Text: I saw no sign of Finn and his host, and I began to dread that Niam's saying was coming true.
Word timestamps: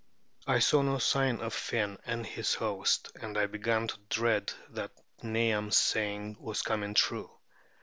I 0.47 0.57
saw 0.57 0.81
no 0.81 0.97
sign 0.97 1.41
of 1.41 1.53
Finn 1.53 1.99
and 2.07 2.25
his 2.25 2.55
host, 2.55 3.11
and 3.21 3.37
I 3.37 3.45
began 3.45 3.87
to 3.87 3.99
dread 4.09 4.51
that 4.69 4.89
Niam's 5.21 5.77
saying 5.77 6.37
was 6.39 6.63
coming 6.63 6.95
true. 6.95 7.29